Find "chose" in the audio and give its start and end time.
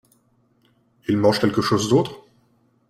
1.61-1.87